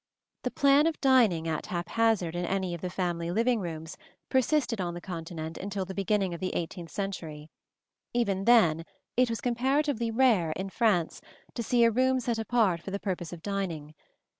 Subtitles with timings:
[0.41, 3.97] The plan of dining at haphazard in any of the family living rooms
[4.29, 7.51] persisted on the Continent until the beginning of the eighteenth century:
[8.11, 8.83] even then
[9.15, 11.21] it was comparatively rare, in France,
[11.53, 13.93] to see a room set apart for the purpose of dining.